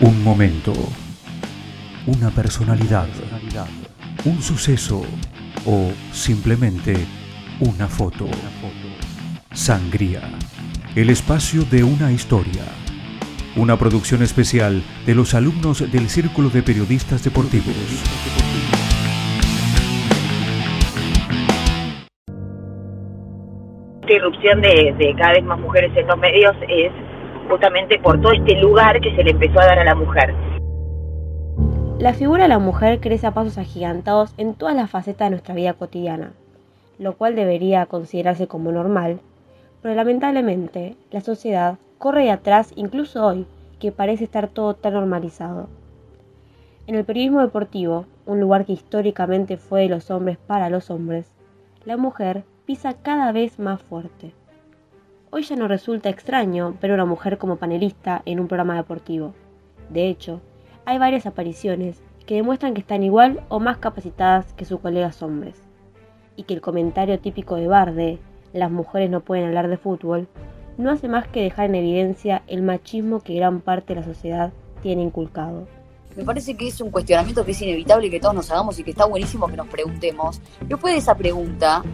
[0.00, 0.72] Un momento,
[2.06, 3.08] una personalidad,
[4.24, 5.02] un suceso
[5.66, 6.94] o simplemente
[7.58, 8.28] una foto.
[9.50, 10.20] Sangría,
[10.94, 12.62] el espacio de una historia.
[13.56, 17.74] Una producción especial de los alumnos del Círculo de Periodistas Deportivos.
[24.02, 26.92] Esta irrupción de, de cada vez más mujeres en los medios es
[27.48, 30.34] justamente por todo este lugar que se le empezó a dar a la mujer.
[31.98, 35.54] La figura de la mujer crece a pasos agigantados en todas las facetas de nuestra
[35.54, 36.32] vida cotidiana,
[36.98, 39.18] lo cual debería considerarse como normal,
[39.82, 43.46] pero lamentablemente la sociedad corre de atrás incluso hoy,
[43.80, 45.68] que parece estar todo tan normalizado.
[46.86, 51.32] En el periodismo deportivo, un lugar que históricamente fue de los hombres para los hombres,
[51.84, 54.32] la mujer pisa cada vez más fuerte.
[55.30, 59.34] Hoy ya no resulta extraño ver a una mujer como panelista en un programa deportivo.
[59.90, 60.40] De hecho,
[60.86, 65.62] hay varias apariciones que demuestran que están igual o más capacitadas que sus colegas hombres,
[66.34, 68.18] y que el comentario típico de Barde,
[68.54, 70.28] las mujeres no pueden hablar de fútbol,
[70.78, 74.50] no hace más que dejar en evidencia el machismo que gran parte de la sociedad
[74.82, 75.66] tiene inculcado.
[76.18, 78.90] Me parece que es un cuestionamiento que es inevitable que todos nos hagamos y que
[78.90, 80.40] está buenísimo que nos preguntemos.
[80.62, 81.84] Después de esa pregunta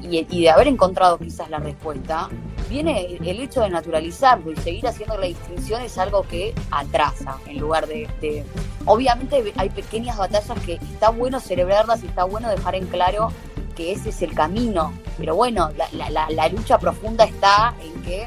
[0.00, 2.30] y, y de haber encontrado quizás la respuesta,
[2.70, 7.58] viene el hecho de naturalizarlo y seguir haciendo la distinción es algo que atrasa en
[7.58, 8.42] lugar de,
[8.86, 13.28] Obviamente hay pequeñas batallas que está bueno celebrarlas y está bueno dejar en claro
[13.76, 18.26] que ese es el camino, pero bueno, la, lucha profunda está en que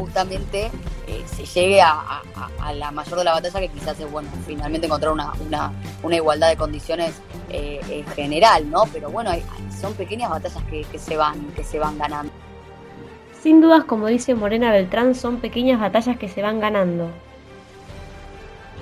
[0.00, 0.70] justamente
[1.06, 2.22] eh, se llegue a,
[2.74, 5.32] la mayor de la batalla que quizás es bueno finalmente encontrar una,
[6.02, 7.20] una, igualdad de condiciones
[7.50, 8.84] eh, eh, general, ¿no?
[8.92, 9.30] Pero bueno,
[9.78, 12.32] son pequeñas batallas que, que, se van, que se van ganando.
[13.42, 17.10] Sin dudas, como dice Morena Beltrán, son pequeñas batallas que se van ganando.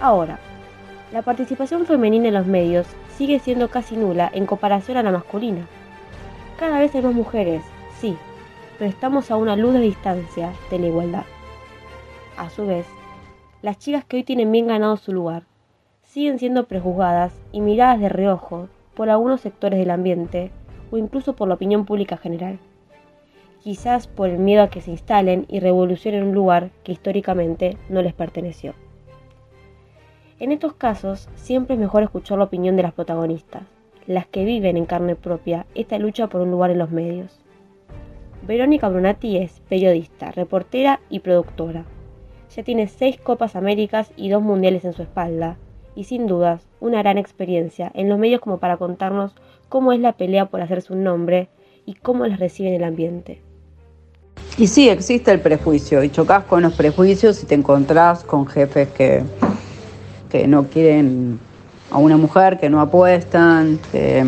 [0.00, 0.38] Ahora,
[1.12, 5.66] la participación femenina en los medios sigue siendo casi nula en comparación a la masculina.
[6.58, 7.62] Cada vez hay más mujeres,
[8.00, 8.16] sí,
[8.78, 11.24] pero estamos a una luz de distancia de la igualdad.
[12.36, 12.86] A su vez,
[13.60, 15.42] las chicas que hoy tienen bien ganado su lugar
[16.02, 20.50] siguen siendo prejuzgadas y miradas de reojo por algunos sectores del ambiente
[20.90, 22.58] o incluso por la opinión pública general
[23.62, 28.02] quizás por el miedo a que se instalen y revolucionen un lugar que históricamente no
[28.02, 28.74] les perteneció.
[30.40, 33.64] En estos casos, siempre es mejor escuchar la opinión de las protagonistas,
[34.06, 37.40] las que viven en carne propia esta lucha por un lugar en los medios.
[38.46, 41.84] Verónica Brunati es periodista, reportera y productora.
[42.54, 45.56] Ya tiene seis Copas Américas y dos Mundiales en su espalda,
[45.94, 49.32] y sin dudas una gran experiencia en los medios como para contarnos
[49.68, 51.48] cómo es la pelea por hacerse un nombre
[51.86, 53.42] y cómo las recibe en el ambiente.
[54.56, 58.88] Y sí, existe el prejuicio y chocas con los prejuicios y te encontrás con jefes
[58.88, 59.22] que,
[60.30, 61.40] que no quieren
[61.90, 64.24] a una mujer, que no apuestan, que,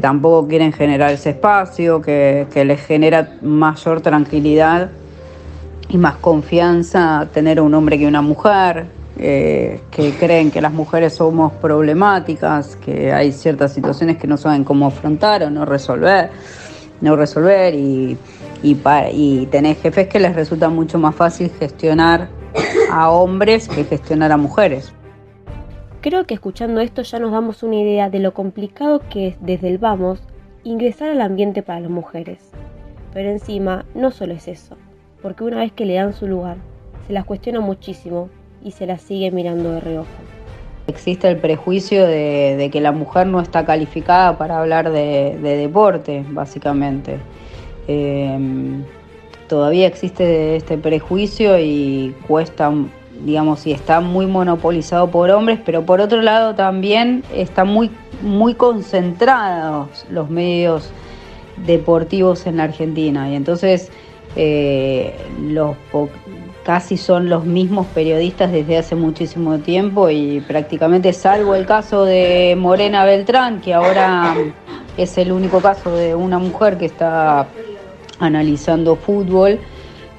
[0.00, 4.90] tampoco quieren generar ese espacio, que, les genera mayor tranquilidad
[5.88, 8.86] y más confianza tener un hombre que una mujer,
[9.18, 14.64] eh, que creen que las mujeres somos problemáticas, que hay ciertas situaciones que no saben
[14.64, 16.30] cómo afrontar o no resolver,
[17.00, 18.16] no resolver y
[18.64, 18.78] y,
[19.12, 22.28] y jefes que les resulta mucho más fácil gestionar
[22.90, 24.92] a hombres que gestionar a mujeres.
[26.04, 29.68] Creo que escuchando esto ya nos damos una idea de lo complicado que es desde
[29.68, 30.20] el vamos
[30.62, 32.50] ingresar al ambiente para las mujeres.
[33.14, 34.76] Pero encima no solo es eso,
[35.22, 36.58] porque una vez que le dan su lugar,
[37.06, 38.28] se las cuestiona muchísimo
[38.62, 40.10] y se las sigue mirando de reojo.
[40.88, 47.16] Existe el prejuicio de, que la mujer no está calificada para hablar de deporte, básicamente.
[47.88, 48.84] Em,
[49.48, 52.70] todavía existe este prejuicio y cuesta,
[53.22, 57.90] digamos, y está muy monopolizado por hombres, pero por otro lado también están muy,
[58.22, 60.90] muy concentrados los medios
[61.66, 63.30] deportivos en la Argentina.
[63.30, 63.90] Y entonces
[64.36, 65.76] eh, los
[66.64, 72.56] casi son los mismos periodistas desde hace muchísimo tiempo y prácticamente salvo el caso de
[72.58, 74.34] Morena Beltrán, que ahora
[74.96, 77.46] es el único caso de una mujer que está
[78.18, 79.60] analizando fútbol,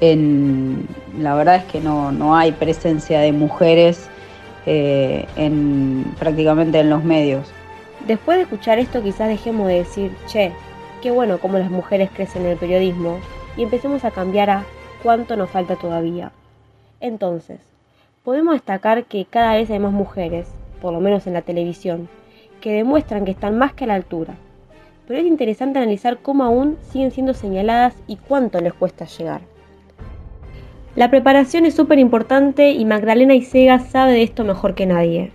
[0.01, 0.87] en,
[1.19, 4.09] la verdad es que no, hay presencia de mujeres
[4.65, 7.51] eh, en, prácticamente en los medios.
[8.07, 10.51] Después de escuchar esto quizás dejemos de decir, che,
[11.01, 13.19] qué bueno cómo las mujeres crecen en el periodismo
[13.57, 14.65] y empecemos a cambiar a
[15.03, 16.31] cuánto nos falta todavía.
[16.99, 17.59] Entonces,
[18.23, 20.47] podemos destacar que cada vez hay más mujeres,
[20.81, 22.09] por lo menos en la televisión,
[22.61, 24.35] que demuestran que están más que a la altura,
[25.07, 29.41] pero es interesante analizar cómo aún siguen siendo señaladas y cuánto les cuesta llegar.
[30.95, 35.29] La preparación es súper importante y Magdalena Isega sabe de esto mejor que nadie.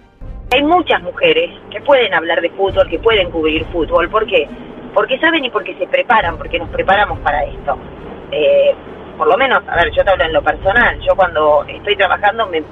[0.55, 4.09] Hay muchas mujeres que pueden hablar de fútbol, que pueden cubrir fútbol.
[4.09, 4.49] ¿Por qué?
[4.95, 7.77] Porque saben y porque se preparan, porque nos preparamos para esto.
[8.33, 8.75] Eh,
[9.19, 10.99] por lo menos, a ver, yo te hablo en lo personal.
[11.07, 12.63] Yo cuando estoy trabajando, me,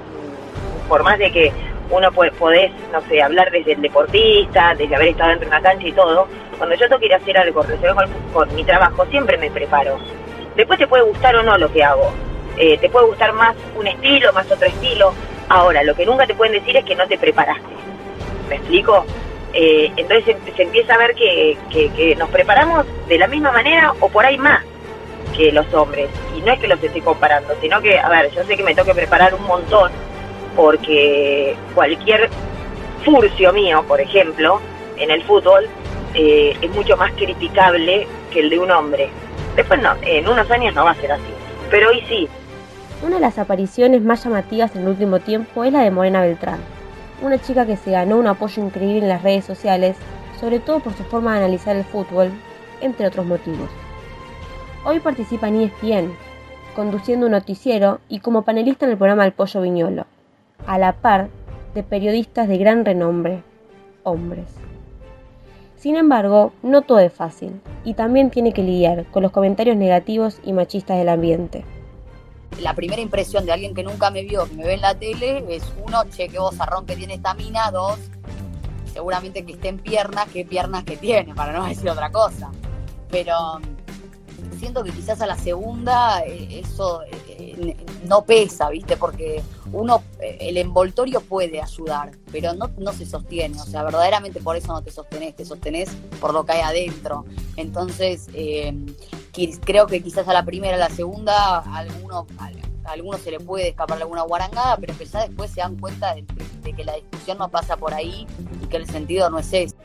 [0.87, 1.51] por más de que
[1.91, 5.61] uno puede, podés, no sé, hablar desde el deportista, desde haber estado dentro de una
[5.61, 6.27] cancha y todo,
[6.57, 9.51] cuando yo tengo que ir a hacer algo relacionado con, con mi trabajo, siempre me
[9.51, 9.99] preparo.
[10.55, 12.11] Después te puede gustar o no lo que hago
[12.59, 15.13] eh, te puede gustar más un estilo, más otro estilo.
[15.47, 17.73] Ahora, lo que nunca te pueden decir es que no te preparaste.
[18.49, 19.05] ¿Me explico?
[19.53, 24.09] Eh, entonces se, empieza a ver que, que, nos preparamos de la misma manera o
[24.09, 24.63] por ahí más
[25.35, 26.09] que los hombres.
[26.37, 28.75] Y no es que los estoy comparando, sino que, a ver, yo sé que me
[28.75, 29.91] tengo preparar un montón
[30.55, 32.29] porque cualquier
[33.05, 34.59] furcio mío, por ejemplo,
[34.97, 35.65] en el fútbol,
[36.13, 39.09] eh, es mucho más criticable que el de un hombre.
[39.55, 41.33] Después no, en unos años no va a ser así,
[41.69, 42.27] pero hoy sí.
[43.01, 46.59] Una de las apariciones más llamativas en el último tiempo es la de Morena Beltrán,
[47.21, 49.95] una chica que se ganó un apoyo increíble en las redes sociales,
[50.37, 52.29] sobre todo por su forma de analizar el fútbol,
[52.81, 53.69] entre otros motivos.
[54.85, 56.13] Hoy participa en ESPN,
[56.75, 60.05] conduciendo un noticiero y como panelista en el programa El Pollo Viñolo,
[60.67, 61.29] a la par
[61.75, 63.43] de periodistas de gran renombre,
[64.03, 64.47] hombres.
[65.77, 70.41] Sin embargo, no todo es fácil, y también tiene que lidiar con los comentarios negativos
[70.43, 71.63] y machistas del ambiente
[72.61, 75.43] la primera impresión de alguien que nunca me vio, que me ve en la tele,
[75.49, 77.99] es uno, che, qué bozarrón que tiene esta mina, dos,
[78.93, 82.51] seguramente que esté en piernas, qué piernas que tiene, para no decir otra cosa.
[83.09, 88.97] Pero mm, siento que quizás a la segunda eh, eso eh, no pesa, ¿viste?
[88.97, 89.41] Porque
[89.71, 94.57] uno, eh, el envoltorio puede ayudar, pero no, no se sostiene, o sea, verdaderamente por
[94.57, 97.25] eso no te sostenés, te sostenés por lo que hay adentro.
[97.55, 98.27] Entonces,
[99.63, 101.85] creo que quizás a la primera, a la segunda, a
[102.85, 106.25] alguno, se le puede escapar alguna guarangada, pero quizás después se dan cuenta de,
[106.73, 108.27] que la discusión no pasa por ahí
[108.63, 109.75] y que el sentido no es ese.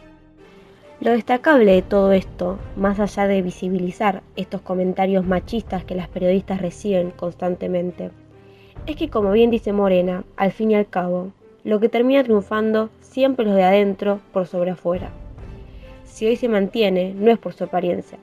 [1.01, 6.61] Lo destacable de todo esto, más allá de visibilizar estos comentarios machistas que las periodistas
[6.61, 8.11] reciben constantemente,
[8.87, 11.33] es que como bien dice Morena, al fin y al cabo,
[11.65, 15.11] lo que termina triunfando siempre los de adentro por sobre afuera.
[16.05, 18.19] Si hoy se mantiene, no es por su apariencia,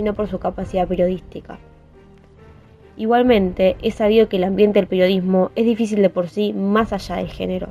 [0.00, 1.58] sino por su capacidad periodística.
[2.96, 7.16] Igualmente, es sabido que el ambiente del periodismo es difícil de por sí más allá
[7.16, 7.68] del género.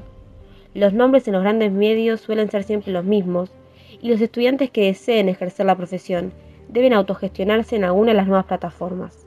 [0.75, 3.51] Los nombres en los grandes medios suelen ser siempre los mismos,
[3.99, 6.31] y los estudiantes que deseen ejercer la profesión
[6.67, 9.25] deben autogestionarse en alguna de las nuevas plataformas.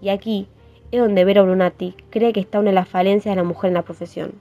[0.00, 0.48] Y aquí
[0.90, 3.74] es donde Vero Brunati cree que está una de las falencias de la mujer en
[3.74, 4.32] la profesión.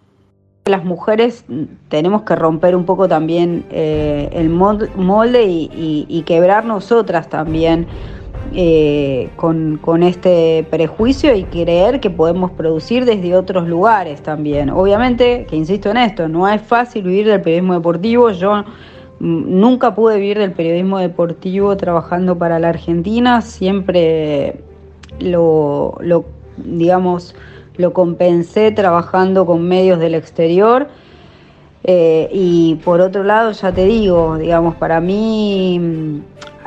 [0.65, 1.43] Las mujeres
[1.89, 7.87] tenemos que romper un poco también eh, el molde y, quebrar nosotras también
[8.53, 14.69] eh, con, este prejuicio y creer que podemos producir desde otros lugares también.
[14.69, 18.29] Obviamente, que insisto en esto, no es fácil vivir del periodismo deportivo.
[18.29, 18.63] Yo
[19.19, 24.63] nunca pude vivir del periodismo deportivo trabajando para la Argentina, siempre
[25.19, 25.97] lo
[26.65, 27.35] digamos,
[27.77, 30.87] lo compensé trabajando con medios del exterior.
[31.83, 36.19] Eh, y por otro lado, ya te digo, digamos, para mí mm,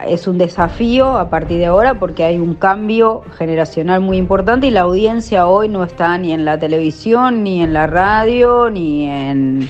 [0.08, 4.70] es un desafío a partir de ahora porque hay un cambio generacional muy importante y
[4.70, 9.68] la audiencia hoy no está ni en la televisión, ni en la radio, ni en,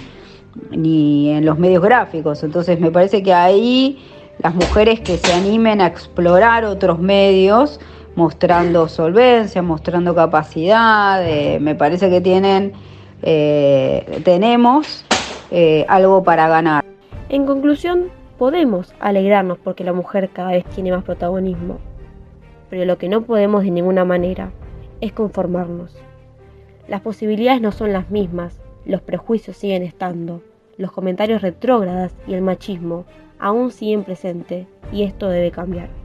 [0.70, 2.42] ni en los medios gráficos.
[2.42, 3.98] Entonces me parece que ahí
[4.42, 7.80] las mujeres que se animen a explorar otros medios,
[8.16, 11.26] mostrando solvencia, mostrando capacidad.
[11.26, 12.72] Eh, me parece que tienen,
[13.22, 15.04] eh, tenemos
[15.50, 16.84] eh, algo para ganar.
[17.28, 21.78] En conclusión, podemos alegrarnos porque la mujer cada vez tiene más protagonismo,
[22.70, 24.50] pero lo que no podemos de ninguna manera
[25.00, 25.96] es conformarnos.
[26.86, 30.42] Las posibilidades no son las mismas, los prejuicios siguen estando,
[30.76, 33.04] los comentarios retrógradas y el machismo
[33.38, 36.03] aún siguen presentes y esto debe cambiar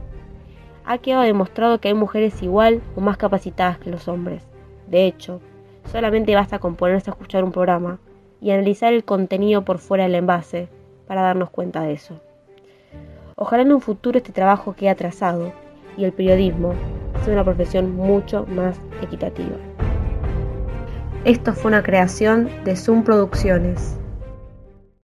[0.90, 4.42] ha quedado demostrado que hay mujeres igual o más capacitadas que los hombres.
[4.88, 5.40] De hecho,
[5.84, 8.00] solamente basta con ponerse a escuchar un programa
[8.40, 10.68] y analizar el contenido por fuera del envase
[11.06, 12.20] para darnos cuenta de eso.
[13.36, 15.52] Ojalá en un futuro este trabajo quede atrasado
[15.96, 16.74] y el periodismo
[17.22, 19.58] sea una profesión mucho más equitativa.
[21.24, 23.99] Esto fue una creación de Zoom Producciones.